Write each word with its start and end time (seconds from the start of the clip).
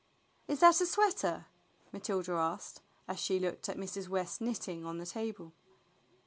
"Is 0.47 0.61
that 0.61 0.81
a 0.81 0.87
sweater?" 0.87 1.45
Matilda 1.91 2.31
asked, 2.31 2.81
as 3.07 3.19
she 3.19 3.37
looked 3.39 3.69
at 3.69 3.77
Mrs. 3.77 4.07
West's 4.07 4.41
knitting 4.41 4.83
on 4.83 4.97
the 4.97 5.05
table. 5.05 5.53